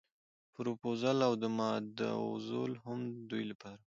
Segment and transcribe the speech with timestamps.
[0.53, 3.79] پروپوزل او ماداوزل هم د دوی لپاره.